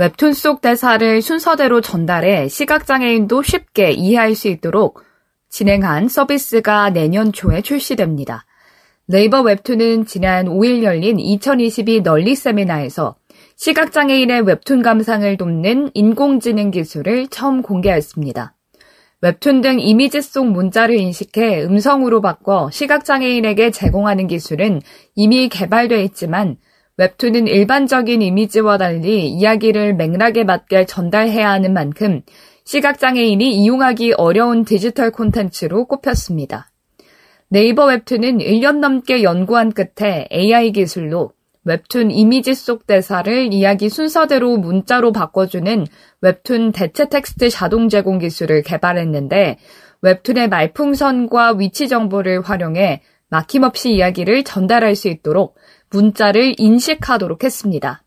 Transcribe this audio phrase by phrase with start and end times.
[0.00, 5.02] 웹툰 속 대사를 순서대로 전달해 시각장애인도 쉽게 이해할 수 있도록
[5.50, 8.46] 진행한 서비스가 내년 초에 출시됩니다.
[9.04, 13.16] 네이버 웹툰은 지난 5일 열린 2022 널리 세미나에서
[13.56, 18.54] 시각장애인의 웹툰 감상을 돕는 인공지능 기술을 처음 공개했습니다.
[19.20, 24.80] 웹툰 등 이미지 속 문자를 인식해 음성으로 바꿔 시각장애인에게 제공하는 기술은
[25.14, 26.56] 이미 개발돼 있지만
[26.96, 32.22] 웹툰은 일반적인 이미지와 달리 이야기를 맥락에 맞게 전달해야 하는 만큼
[32.64, 36.70] 시각장애인이 이용하기 어려운 디지털 콘텐츠로 꼽혔습니다.
[37.48, 41.32] 네이버 웹툰은 1년 넘게 연구한 끝에 AI 기술로
[41.64, 45.86] 웹툰 이미지 속 대사를 이야기 순서대로 문자로 바꿔주는
[46.22, 49.58] 웹툰 대체 텍스트 자동 제공 기술을 개발했는데
[50.02, 55.56] 웹툰의 말풍선과 위치 정보를 활용해 막힘없이 이야기를 전달할 수 있도록
[55.90, 58.02] 문자를 인식하도록 했습니다.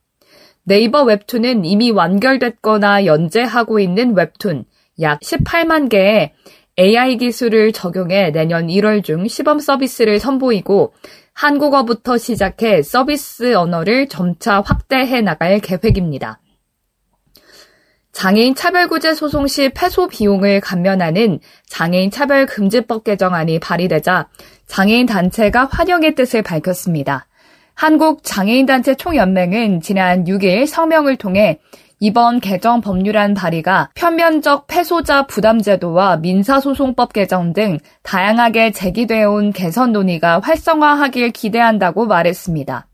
[0.64, 4.66] 네이버 웹툰은 이미 완결됐거나 연재하고 있는 웹툰
[5.02, 6.34] 약 18만 개의
[6.80, 10.94] AI 기술을 적용해 내년 1월 중 시범 서비스를 선보이고
[11.34, 16.39] 한국어부터 시작해 서비스 언어를 점차 확대해 나갈 계획입니다.
[18.11, 24.30] 장애인 차별구제 소송 시 패소 비용을 감면하는 장애인 차별금지법 개정안이 발의되자
[24.67, 27.28] 장애인 단체가 환영의 뜻을 밝혔습니다.
[27.76, 31.60] 한국장애인단체 총연맹은 지난 6일 성명을 통해
[32.00, 40.42] 이번 개정 법률안 발의가 편면적 패소자 부담제도와 민사소송법 개정 등 다양하게 제기되어 온 개선 논의가
[40.42, 42.88] 활성화하길 기대한다고 말했습니다.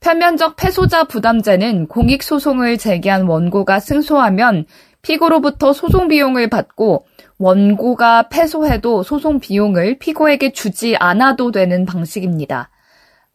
[0.00, 4.66] 편면적 패소자 부담제는 공익소송을 제기한 원고가 승소하면
[5.02, 7.06] 피고로부터 소송 비용을 받고
[7.38, 12.70] 원고가 패소해도 소송 비용을 피고에게 주지 않아도 되는 방식입니다.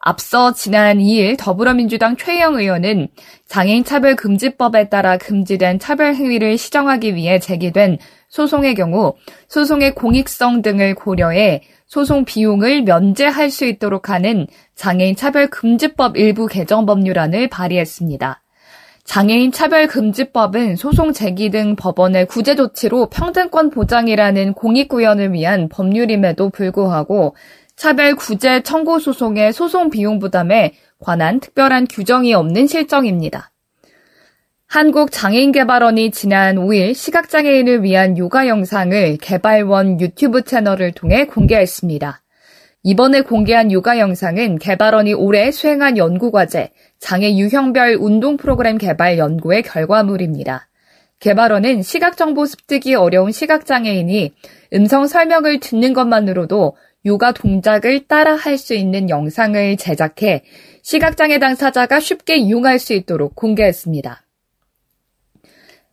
[0.01, 3.09] 앞서 지난 2일 더불어민주당 최영 의원은
[3.47, 7.97] 장애인 차별 금지법에 따라 금지된 차별 행위를 시정하기 위해 제기된
[8.29, 9.15] 소송의 경우
[9.49, 16.85] 소송의 공익성 등을 고려해 소송 비용을 면제할 수 있도록 하는 장애인 차별 금지법 일부 개정
[16.85, 18.41] 법률안을 발의했습니다.
[19.03, 26.51] 장애인 차별 금지법은 소송 제기 등 법원의 구제 조치로 평등권 보장이라는 공익 구현을 위한 법률임에도
[26.51, 27.35] 불구하고
[27.79, 33.51] 차별 구제 청구 소송의 소송 비용 부담에 관한 특별한 규정이 없는 실정입니다.
[34.67, 42.21] 한국장애인개발원이 지난 5일 시각장애인을 위한 요가 영상을 개발원 유튜브 채널을 통해 공개했습니다.
[42.83, 50.67] 이번에 공개한 요가 영상은 개발원이 올해 수행한 연구과제, 장애 유형별 운동 프로그램 개발 연구의 결과물입니다.
[51.19, 54.33] 개발원은 시각정보 습득이 어려운 시각장애인이
[54.73, 60.43] 음성 설명을 듣는 것만으로도 요가 동작을 따라 할 수 있는 영상을 제작해
[60.83, 64.23] 시각장애 당사자가 쉽게 이용할 수 있도록 공개했습니다.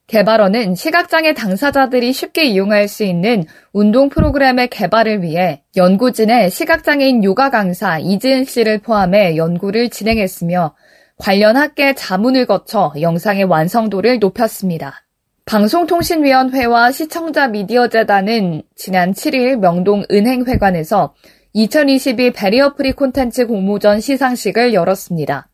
[0.08, 7.98] 개발원은 시각장애 당사자들이 쉽게 이용할 수 있는 운동 프로그램의 개발을 위해 연구진의 시각장애인 요가 강사
[7.98, 10.76] 이지은 씨를 포함해 연구를 진행했으며
[11.18, 15.05] 관련 학계 자문을 거쳐 영상의 완성도를 높였습니다.
[15.46, 21.14] 방송통신위원회와 시청자 미디어재단은 지난 7일 명동 은행회관에서
[21.52, 25.46] 2022 barrier free 콘텐츠 공모전 시상식을 열었습니다.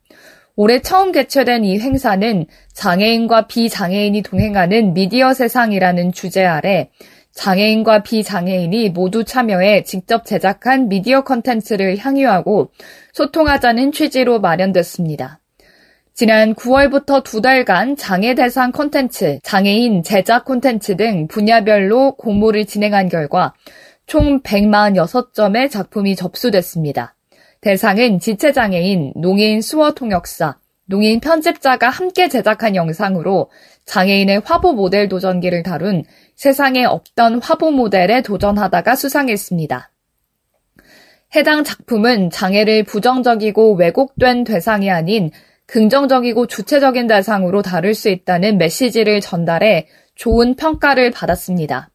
[0.56, 6.88] 올해 처음 개최된 이 행사는 장애인과 비장애인이 동행하는 미디어 세상이라는 주제 아래
[7.34, 12.70] 장애인과 비장애인이 모두 참여해 직접 제작한 미디어 콘텐츠를 향유하고
[13.12, 15.41] 소통하자는 취지로 마련됐습니다.
[16.14, 23.54] 지난 9월부터 두 달간 장애 대상 콘텐츠, 장애인 제작 콘텐츠 등 분야별로 공모를 진행한 결과
[24.04, 27.14] 총 146점의 작품이 접수됐습니다.
[27.62, 33.50] 대상은 지체장애인, 농인 수어 통역사, 농인 편집자가 함께 제작한 영상으로
[33.86, 36.04] 장애인의 화보 모델 도전기를 다룬
[36.36, 39.90] 세상에 없던 화보 모델에 도전하다가 수상했습니다.
[41.34, 45.30] 해당 작품은 장애를 부정적이고 왜곡된 대상이 아닌
[45.72, 51.88] 긍정적이고 주체적인 대상으로 다룰 수 있다는 메시지를 전달해 좋은 평가를 받았습니다.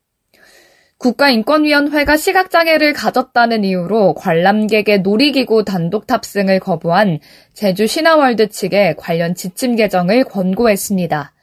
[0.97, 7.19] 국가인권위원회가 시각장애를 가졌다는 이유로 관람객의 놀이기구 단독 탑승을 거부한
[7.53, 11.35] 제주 신화월드 측에 관련 지침 개정을 권고했습니다.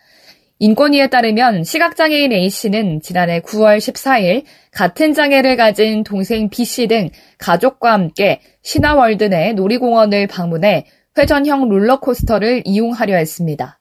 [0.58, 4.42] 인권위에 따르면 시각장애인 A씨는 지난해 9월 14일
[4.72, 10.86] 같은 장애를 가진 동생 B씨 등 가족과 함께 신화월드 내 놀이공원을 방문해
[11.16, 13.78] 회전형 롤러코스터를 이용하려 했습니다.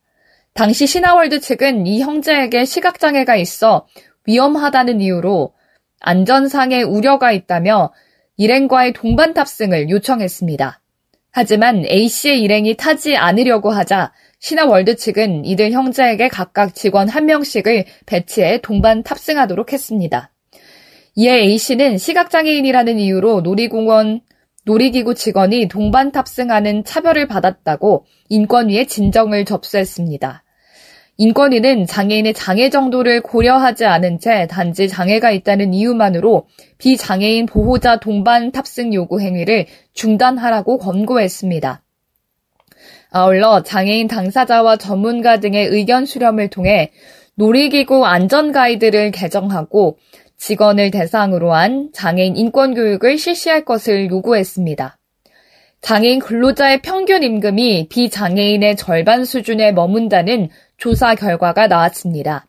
[0.53, 3.87] 당시 신화월드 측은 이 형제에게 시각장애가 있어
[4.25, 5.53] 위험하다는 이유로
[5.99, 7.91] 안전상의 우려가 있다며
[8.37, 10.79] 일행과의 동반 탑승을 요청했습니다.
[11.31, 18.59] 하지만 A씨의 일행이 타지 않으려고 하자 신화월드 측은 이들 형제에게 각각 직원 한 명씩을 배치해
[18.61, 20.31] 동반 탑승하도록 했습니다.
[21.15, 24.21] 이에 A씨는 시각장애인이라는 이유로 놀이공원
[24.65, 30.43] 놀이기구 직원이 동반 탑승하는 차별을 받았다고 인권위에 진정을 접수했습니다.
[31.17, 36.47] 인권위는 장애인의 장애 정도를 고려하지 않은 채 단지 장애가 있다는 이유만으로
[36.79, 41.83] 비장애인 보호자 동반 탑승 요구 행위를 중단하라고 권고했습니다.
[43.11, 46.91] 아울러 장애인 당사자와 전문가 등의 의견 수렴을 통해
[47.35, 49.97] 놀이기구 안전 가이드를 개정하고
[50.37, 54.97] 직원을 대상으로 한 장애인 인권 교육을 실시할 것을 요구했습니다.
[55.81, 62.45] 장애인 근로자의 평균 임금이 비장애인의 절반 수준에 머문다는 조사 결과가 나왔습니다.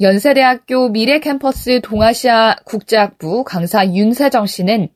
[0.00, 4.88] 연세대학교 미래캠퍼스 동아시아 국제학부 강사 윤세정 씨는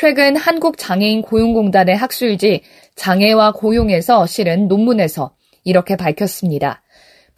[0.00, 2.62] 최근 한국장애인 고용공단의 학술지
[2.96, 5.32] 장애와 고용에서 실은 논문에서
[5.64, 6.82] 이렇게 밝혔습니다.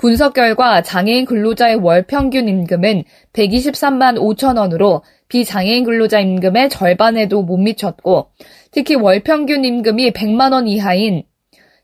[0.00, 3.04] 분석 결과 장애인 근로자의 월 평균 임금은
[3.34, 8.30] 123만 5천 원으로 비장애인 근로자 임금의 절반에도 못 미쳤고
[8.70, 11.24] 특히 월 평균 임금이 100만 원 이하인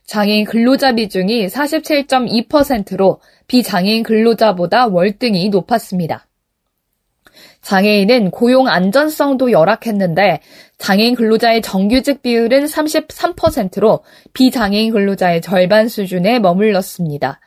[0.07, 6.27] 장애인 근로자 비중이 47.2%로 비장애인 근로자보다 월등히 높았습니다.
[7.61, 10.41] 장애인은 고용 안전성도 열악했는데
[10.79, 17.41] 장애인 근로자의 정규직 비율은 33%로 비장애인 근로자의 절반 수준에 머물렀습니다.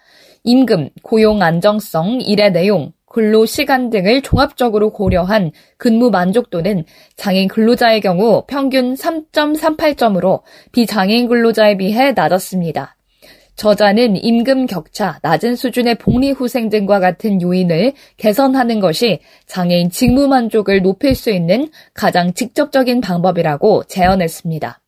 [0.43, 8.43] 임금, 고용 안정성, 일의 내용, 근로 시간 등을 종합적으로 고려한 근무 만족도는 장애인 근로자의 경우
[8.47, 10.41] 평균 3.38점으로
[10.71, 12.95] 비장애인 근로자에 비해 낮았습니다.
[13.55, 20.81] 저자는 임금 격차, 낮은 수준의 복리 후생 등과 같은 요인을 개선하는 것이 장애인 직무 만족을
[20.81, 24.79] 높일 수 있는 가장 직접적인 방법이라고 제언했습니다.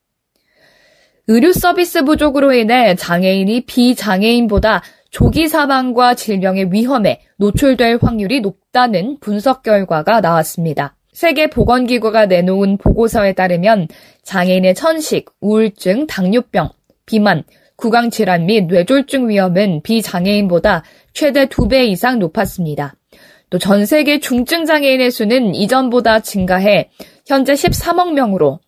[1.28, 4.82] 의료 서비스 부족으로 인해 장애인이 비장애인보다
[5.12, 10.96] 조기 사망과 질병의 위험에 노출될 확률이 높다는 분석 결과가 나왔습니다.
[11.12, 13.88] 세계보건기구가 내놓은 보고서에 따르면
[14.22, 16.70] 장애인의 천식, 우울증, 당뇨병,
[17.04, 17.44] 비만,
[17.76, 20.82] 구강질환 및 뇌졸중 위험은 비장애인보다
[21.12, 22.94] 최대 2배 이상 높았습니다.
[23.50, 26.88] 또 전 세계 중증 장애인의 수는 이전보다 증가해
[27.26, 28.60] 현재 13억 명으로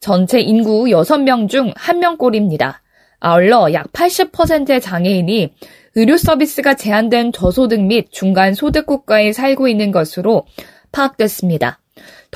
[0.00, 2.76] 전체 인구 6명 중 1명꼴입니다.
[3.24, 5.54] 아울러 약 80%의 장애인이
[5.94, 10.44] 의료 서비스가 제한된 저소득 및 중간 소득 국가에 살고 있는 것으로
[10.92, 11.80] 파악됐습니다.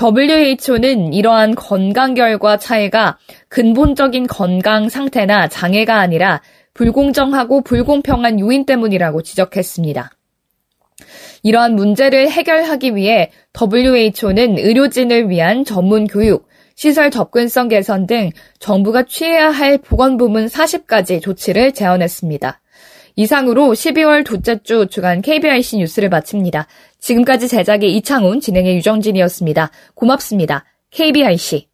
[0.01, 3.19] WHO는 이러한 건강 결과 차이가
[3.49, 6.41] 근본적인 건강 상태나 장애가 아니라
[6.73, 10.09] 불공정하고 불공평한 요인 때문이라고 지적했습니다.
[11.43, 16.48] 이러한 문제를 해결하기 위해 WHO는 의료진을 위한 전문 교육,
[16.79, 18.29] 시설 접근성 개선 등
[18.59, 22.61] 정부가 취해야 할 보건 부문 40가지 조치를 제언했습니다.
[23.17, 26.67] 이상으로 12월 둘째 주 주간 KBRC 뉴스를 마칩니다.
[26.99, 29.71] 지금까지 제작의 이창훈, 진행의 유정진이었습니다.
[29.93, 30.63] 고맙습니다.
[30.91, 31.67] KBRC.